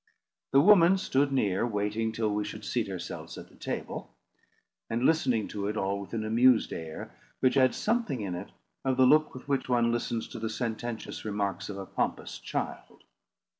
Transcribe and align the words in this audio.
The 0.49 0.61
woman 0.61 0.97
stood 0.97 1.31
near, 1.31 1.63
waiting 1.63 2.11
till 2.11 2.33
we 2.33 2.43
should 2.43 2.65
seat 2.65 2.89
ourselves 2.89 3.37
at 3.37 3.49
the 3.49 3.55
table, 3.55 4.15
and 4.89 5.05
listening 5.05 5.47
to 5.49 5.67
it 5.67 5.77
all 5.77 6.01
with 6.01 6.11
an 6.13 6.25
amused 6.25 6.73
air, 6.73 7.13
which 7.39 7.53
had 7.53 7.75
something 7.75 8.21
in 8.21 8.33
it 8.33 8.49
of 8.83 8.97
the 8.97 9.05
look 9.05 9.35
with 9.35 9.47
which 9.47 9.69
one 9.69 9.91
listens 9.91 10.27
to 10.29 10.39
the 10.39 10.49
sententious 10.49 11.23
remarks 11.23 11.69
of 11.69 11.77
a 11.77 11.85
pompous 11.85 12.39
child. 12.39 13.03